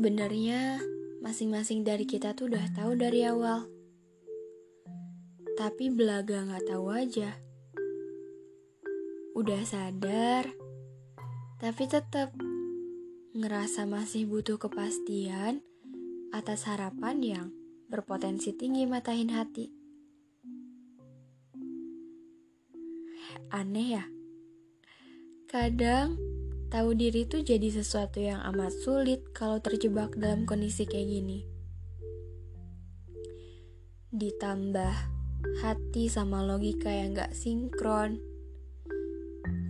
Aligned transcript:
Sebenarnya 0.00 0.80
masing-masing 1.20 1.84
dari 1.84 2.08
kita 2.08 2.32
tuh 2.32 2.48
udah 2.48 2.72
tahu 2.72 2.96
dari 2.96 3.20
awal. 3.20 3.68
Tapi 5.60 5.92
belaga 5.92 6.40
nggak 6.40 6.72
tahu 6.72 6.88
aja. 6.88 7.36
Udah 9.36 9.60
sadar, 9.60 10.56
tapi 11.60 11.84
tetap 11.84 12.32
ngerasa 13.36 13.84
masih 13.84 14.24
butuh 14.24 14.56
kepastian 14.56 15.60
atas 16.32 16.64
harapan 16.64 17.20
yang 17.20 17.46
berpotensi 17.92 18.56
tinggi 18.56 18.88
matahin 18.88 19.28
hati. 19.28 19.68
Aneh 23.52 24.00
ya? 24.00 24.04
Kadang 25.44 26.29
tahu 26.70 26.94
diri 26.94 27.26
tuh 27.26 27.42
jadi 27.42 27.66
sesuatu 27.66 28.22
yang 28.22 28.38
amat 28.54 28.70
sulit 28.70 29.34
kalau 29.34 29.58
terjebak 29.58 30.14
dalam 30.14 30.46
kondisi 30.46 30.86
kayak 30.86 31.10
gini. 31.10 31.42
Ditambah 34.14 34.94
hati 35.66 36.06
sama 36.06 36.46
logika 36.46 36.86
yang 36.86 37.18
gak 37.18 37.34
sinkron. 37.34 38.22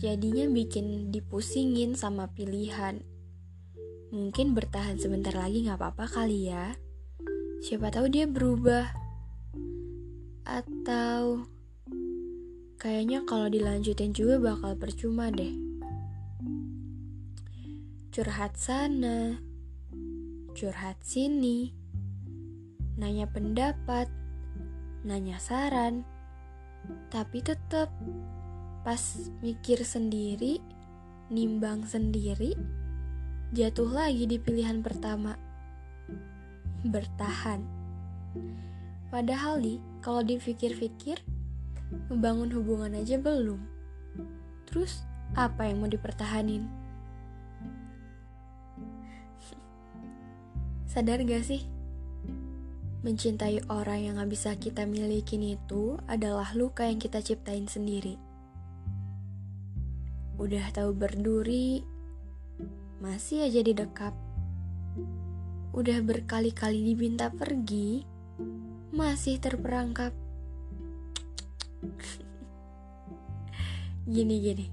Jadinya 0.00 0.48
bikin 0.48 1.12
dipusingin 1.12 1.92
sama 1.92 2.32
pilihan. 2.32 3.04
Mungkin 4.08 4.56
bertahan 4.56 4.96
sebentar 4.96 5.36
lagi 5.36 5.68
gak 5.68 5.76
apa-apa 5.76 6.08
kali 6.08 6.48
ya. 6.48 6.80
Siapa 7.60 7.92
tahu 7.92 8.08
dia 8.08 8.24
berubah. 8.24 8.88
Atau 10.48 11.44
kayaknya 12.80 13.20
kalau 13.28 13.52
dilanjutin 13.52 14.16
juga 14.16 14.40
bakal 14.40 14.80
percuma 14.80 15.28
deh 15.28 15.65
curhat 18.16 18.56
sana, 18.56 19.36
curhat 20.56 20.96
sini, 21.04 21.68
nanya 22.96 23.28
pendapat, 23.28 24.08
nanya 25.04 25.36
saran, 25.36 26.00
tapi 27.12 27.44
tetap 27.44 27.92
pas 28.88 28.96
mikir 29.44 29.84
sendiri, 29.84 30.64
nimbang 31.28 31.84
sendiri, 31.84 32.56
jatuh 33.52 33.92
lagi 33.92 34.24
di 34.24 34.40
pilihan 34.40 34.80
pertama. 34.80 35.36
Bertahan. 36.88 37.60
Padahal 39.12 39.60
nih, 39.60 39.76
kalau 40.00 40.24
dipikir-pikir, 40.24 41.20
ngebangun 42.08 42.48
hubungan 42.48 42.96
aja 42.96 43.20
belum. 43.20 43.60
Terus, 44.64 45.04
apa 45.36 45.68
yang 45.68 45.84
mau 45.84 45.90
dipertahanin? 45.92 46.85
Sadar 50.96 51.20
gak 51.28 51.44
sih? 51.44 51.60
Mencintai 53.04 53.60
orang 53.68 54.00
yang 54.00 54.14
gak 54.16 54.32
bisa 54.32 54.56
kita 54.56 54.88
milikin 54.88 55.44
itu 55.44 56.00
adalah 56.08 56.56
luka 56.56 56.88
yang 56.88 56.96
kita 56.96 57.20
ciptain 57.20 57.68
sendiri. 57.68 58.16
Udah 60.40 60.64
tahu 60.72 60.96
berduri, 60.96 61.84
masih 63.04 63.44
aja 63.44 63.60
didekap. 63.60 64.16
Udah 65.76 66.00
berkali-kali 66.00 66.80
diminta 66.80 67.28
pergi, 67.28 68.00
masih 68.88 69.36
terperangkap. 69.36 70.16
Gini-gini, 74.08 74.72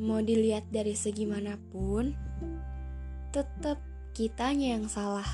mau 0.00 0.24
dilihat 0.24 0.64
dari 0.72 0.96
segi 0.96 1.28
mana 1.28 1.60
pun, 1.60 2.16
tetap 3.36 3.95
kitanya 4.16 4.80
yang 4.80 4.88
salah. 4.88 5.28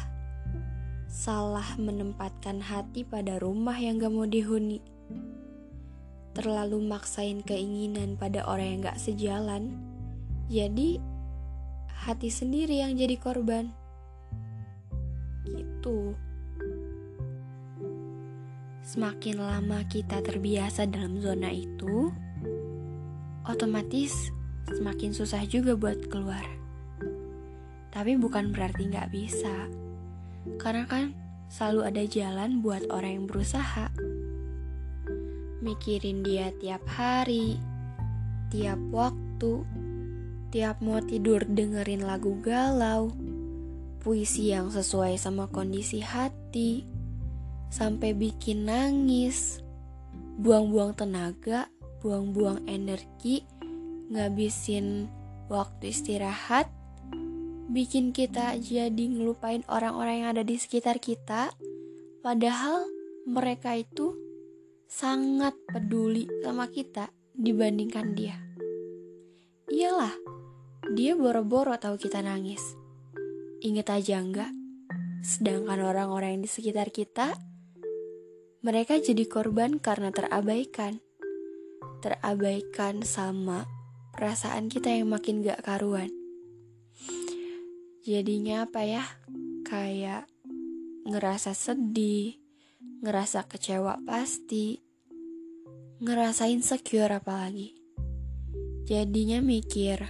Salah 1.06 1.78
menempatkan 1.78 2.58
hati 2.58 3.06
pada 3.06 3.38
rumah 3.38 3.78
yang 3.78 4.02
gak 4.02 4.10
mau 4.10 4.26
dihuni. 4.26 4.82
Terlalu 6.34 6.82
maksain 6.90 7.46
keinginan 7.46 8.18
pada 8.18 8.42
orang 8.42 8.74
yang 8.74 8.80
gak 8.90 8.98
sejalan. 8.98 9.78
Jadi, 10.50 10.98
hati 11.94 12.26
sendiri 12.26 12.82
yang 12.82 12.98
jadi 12.98 13.14
korban. 13.22 13.70
Gitu. 15.46 16.18
Semakin 18.82 19.46
lama 19.46 19.86
kita 19.86 20.18
terbiasa 20.26 20.90
dalam 20.90 21.22
zona 21.22 21.54
itu, 21.54 22.10
otomatis 23.46 24.10
semakin 24.74 25.14
susah 25.14 25.46
juga 25.46 25.78
buat 25.78 26.10
keluar. 26.10 26.61
Tapi 27.92 28.16
bukan 28.16 28.56
berarti 28.56 28.88
nggak 28.88 29.12
bisa. 29.12 29.68
Karena 30.56 30.88
kan 30.88 31.12
selalu 31.52 31.80
ada 31.84 32.02
jalan 32.08 32.64
buat 32.64 32.88
orang 32.88 33.22
yang 33.22 33.26
berusaha. 33.28 33.92
Mikirin 35.60 36.24
dia 36.24 36.50
tiap 36.58 36.82
hari, 36.88 37.60
tiap 38.48 38.80
waktu, 38.90 39.62
tiap 40.48 40.80
mau 40.80 40.98
tidur 41.04 41.44
dengerin 41.44 42.02
lagu 42.02 42.34
galau, 42.40 43.12
puisi 44.02 44.50
yang 44.50 44.72
sesuai 44.72 45.20
sama 45.20 45.46
kondisi 45.52 46.02
hati, 46.02 46.82
sampai 47.70 48.16
bikin 48.16 48.66
nangis, 48.66 49.62
buang-buang 50.40 50.98
tenaga, 50.98 51.70
buang-buang 52.02 52.66
energi, 52.66 53.46
ngabisin 54.10 55.06
waktu 55.46 55.94
istirahat, 55.94 56.66
bikin 57.72 58.12
kita 58.12 58.52
jadi 58.60 59.04
ngelupain 59.08 59.64
orang-orang 59.64 60.22
yang 60.22 60.28
ada 60.36 60.44
di 60.44 60.60
sekitar 60.60 61.00
kita, 61.00 61.56
padahal 62.20 62.84
mereka 63.24 63.72
itu 63.72 64.12
sangat 64.84 65.56
peduli 65.72 66.28
sama 66.44 66.68
kita 66.68 67.08
dibandingkan 67.32 68.12
dia. 68.12 68.36
Iyalah, 69.72 70.12
dia 70.92 71.16
boro-boro 71.16 71.72
tahu 71.80 71.96
kita 71.96 72.20
nangis. 72.20 72.60
Ingat 73.64 73.88
aja 73.88 74.20
enggak? 74.20 74.52
Sedangkan 75.24 75.80
orang-orang 75.80 76.36
yang 76.36 76.42
di 76.44 76.50
sekitar 76.52 76.92
kita, 76.92 77.32
mereka 78.60 79.00
jadi 79.00 79.24
korban 79.24 79.80
karena 79.80 80.12
terabaikan. 80.12 81.00
Terabaikan 82.04 83.00
sama 83.00 83.64
perasaan 84.12 84.68
kita 84.68 84.92
yang 84.92 85.08
makin 85.08 85.40
gak 85.40 85.64
karuan 85.64 86.21
jadinya 88.02 88.66
apa 88.66 88.82
ya? 88.82 89.04
Kayak 89.62 90.26
ngerasa 91.06 91.54
sedih 91.54 92.42
ngerasa 93.02 93.50
kecewa 93.50 93.98
pasti 94.02 94.78
ngerasa 96.02 96.50
insecure 96.50 97.10
apalagi. 97.10 97.74
Jadinya 98.86 99.38
mikir 99.38 100.02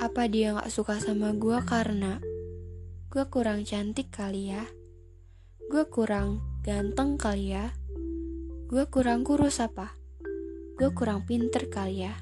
apa 0.00 0.28
dia 0.28 0.56
gak 0.56 0.72
suka 0.72 0.96
sama 1.00 1.32
gue 1.36 1.60
karena 1.64 2.20
gue 3.08 3.24
kurang 3.32 3.64
cantik 3.64 4.12
kali 4.12 4.52
ya? 4.52 4.64
Gue 5.72 5.88
kurang 5.88 6.60
ganteng 6.60 7.16
kali 7.16 7.56
ya? 7.56 7.72
Gue 8.68 8.84
kurang 8.92 9.24
kurus 9.24 9.60
apa? 9.60 9.96
Gue 10.76 10.92
kurang 10.92 11.24
pinter 11.24 11.68
kali 11.72 12.04
ya? 12.04 12.16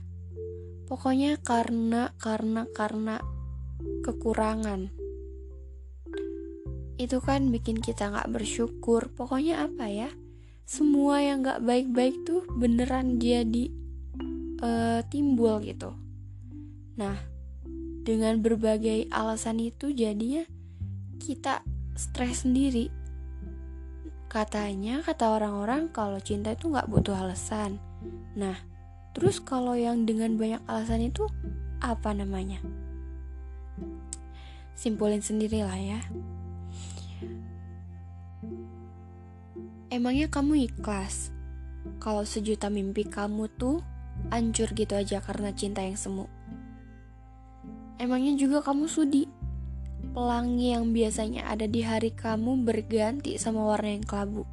Pokoknya 0.86 1.38
karena 1.42 2.14
karena 2.18 2.66
karena 2.74 3.37
kekurangan. 4.08 4.88
Itu 6.96 7.20
kan 7.20 7.52
bikin 7.52 7.84
kita 7.84 8.08
gak 8.08 8.32
bersyukur. 8.32 9.12
Pokoknya 9.12 9.68
apa 9.68 9.86
ya? 9.92 10.08
Semua 10.64 11.20
yang 11.20 11.44
gak 11.44 11.60
baik-baik 11.60 12.24
tuh 12.24 12.48
beneran 12.56 13.20
jadi 13.20 13.68
uh, 14.64 15.00
timbul 15.12 15.60
gitu. 15.60 15.92
Nah, 16.96 17.20
dengan 18.02 18.40
berbagai 18.40 19.12
alasan 19.12 19.60
itu 19.60 19.92
jadinya 19.92 20.42
kita 21.20 21.60
stres 21.92 22.48
sendiri. 22.48 22.88
Katanya, 24.28 25.00
kata 25.04 25.36
orang-orang 25.36 25.92
kalau 25.92 26.20
cinta 26.20 26.56
itu 26.56 26.72
gak 26.72 26.88
butuh 26.88 27.16
alasan. 27.16 27.80
Nah, 28.36 28.56
terus 29.12 29.40
kalau 29.40 29.72
yang 29.78 30.04
dengan 30.04 30.36
banyak 30.36 30.60
alasan 30.68 31.08
itu 31.08 31.24
apa 31.78 32.10
namanya? 32.12 32.58
Simpulin 34.78 35.18
sendiri 35.18 35.66
lah 35.66 35.74
ya. 35.74 35.98
Emangnya 39.90 40.30
kamu 40.30 40.70
ikhlas 40.70 41.34
kalau 41.98 42.22
sejuta 42.22 42.70
mimpi 42.70 43.02
kamu 43.02 43.50
tuh 43.58 43.82
hancur 44.30 44.70
gitu 44.78 44.94
aja 44.94 45.18
karena 45.18 45.50
cinta 45.50 45.82
yang 45.82 45.98
semu? 45.98 46.30
Emangnya 47.98 48.38
juga 48.38 48.62
kamu 48.62 48.86
sudi 48.86 49.26
pelangi 50.14 50.70
yang 50.70 50.94
biasanya 50.94 51.50
ada 51.50 51.66
di 51.66 51.82
hari 51.82 52.14
kamu 52.14 52.62
berganti 52.62 53.34
sama 53.34 53.66
warna 53.66 53.98
yang 53.98 54.06
kelabu? 54.06 54.46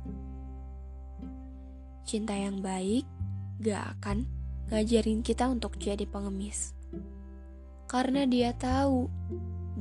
Cinta 2.02 2.34
yang 2.34 2.66
baik 2.66 3.06
gak 3.62 3.94
akan 4.02 4.26
ngajarin 4.74 5.22
kita 5.22 5.46
untuk 5.46 5.78
jadi 5.78 6.10
pengemis. 6.10 6.74
Karena 7.86 8.26
dia 8.26 8.58
tahu 8.58 9.06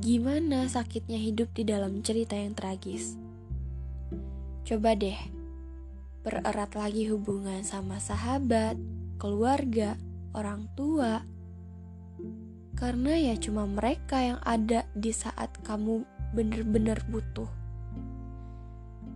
gimana 0.05 0.69
sakitnya 0.69 1.17
hidup 1.17 1.49
di 1.57 1.65
dalam 1.65 2.05
cerita 2.05 2.37
yang 2.37 2.53
tragis. 2.53 3.17
Coba 4.61 4.93
deh, 4.93 5.17
bererat 6.21 6.77
lagi 6.77 7.09
hubungan 7.09 7.65
sama 7.65 7.97
sahabat, 7.97 8.77
keluarga, 9.17 9.97
orang 10.37 10.69
tua. 10.77 11.25
Karena 12.77 13.17
ya 13.17 13.33
cuma 13.41 13.65
mereka 13.65 14.21
yang 14.21 14.37
ada 14.45 14.85
di 14.93 15.09
saat 15.09 15.49
kamu 15.65 16.05
bener-bener 16.37 17.01
butuh. 17.09 17.49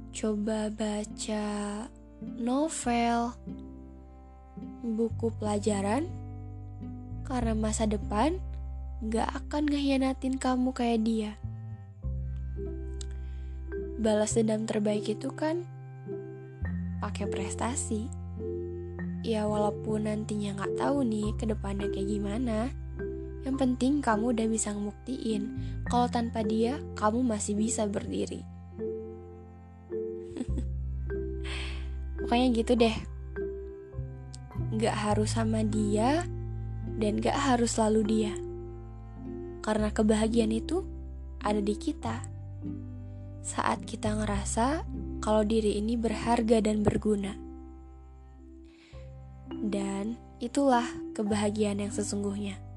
Coba 0.09 0.73
baca 0.73 1.45
novel, 2.41 3.37
buku 4.81 5.29
pelajaran, 5.37 6.09
karena 7.29 7.53
masa 7.53 7.85
depan 7.85 8.41
gak 8.99 9.31
akan 9.31 9.63
ngehianatin 9.71 10.35
kamu 10.35 10.75
kayak 10.75 10.99
dia. 11.07 11.31
Balas 13.95 14.35
dendam 14.35 14.67
terbaik 14.67 15.07
itu 15.07 15.31
kan 15.31 15.63
pakai 16.99 17.31
prestasi. 17.31 18.11
Ya 19.23 19.47
walaupun 19.47 20.03
nantinya 20.03 20.59
nggak 20.59 20.83
tahu 20.83 21.07
nih 21.07 21.31
ke 21.39 21.47
depannya 21.47 21.87
kayak 21.95 22.11
gimana. 22.11 22.67
Yang 23.47 23.55
penting 23.55 24.03
kamu 24.03 24.35
udah 24.35 24.47
bisa 24.51 24.75
ngebuktiin 24.75 25.43
kalau 25.87 26.11
tanpa 26.11 26.43
dia 26.43 26.83
kamu 26.99 27.23
masih 27.23 27.55
bisa 27.55 27.87
berdiri. 27.87 28.43
Pokoknya 32.19 32.47
gitu 32.51 32.75
deh. 32.75 32.95
Gak 34.75 34.95
harus 34.95 35.39
sama 35.39 35.63
dia 35.63 36.27
dan 36.99 37.23
gak 37.23 37.39
harus 37.39 37.79
selalu 37.79 38.03
dia. 38.03 38.48
Karena 39.69 39.93
kebahagiaan 39.93 40.49
itu 40.49 40.81
ada 41.45 41.61
di 41.61 41.77
kita. 41.77 42.25
Saat 43.45 43.85
kita 43.85 44.17
ngerasa 44.17 44.81
kalau 45.21 45.45
diri 45.45 45.77
ini 45.77 45.93
berharga 45.93 46.57
dan 46.57 46.81
berguna. 46.81 47.37
Dan 49.61 50.17
itulah 50.41 50.89
kebahagiaan 51.13 51.85
yang 51.85 51.93
sesungguhnya. 51.93 52.68